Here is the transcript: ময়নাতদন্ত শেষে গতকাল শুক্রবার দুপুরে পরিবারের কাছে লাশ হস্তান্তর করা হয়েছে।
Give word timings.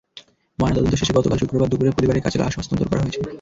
ময়নাতদন্ত 0.59 0.95
শেষে 0.95 1.15
গতকাল 1.17 1.37
শুক্রবার 1.41 1.69
দুপুরে 1.71 1.95
পরিবারের 1.97 2.23
কাছে 2.25 2.37
লাশ 2.39 2.53
হস্তান্তর 2.57 2.89
করা 2.89 3.01
হয়েছে। 3.03 3.19